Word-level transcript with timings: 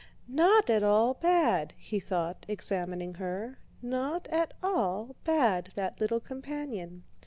"Not 0.27 0.67
at 0.71 0.81
all 0.81 1.13
bad!" 1.13 1.75
he 1.77 1.99
thought, 1.99 2.47
examining 2.49 3.13
her, 3.21 3.59
"not 3.83 4.27
at 4.29 4.51
all 4.63 5.15
bad, 5.25 5.69
that 5.75 6.01
little 6.01 6.19
companion! 6.19 7.03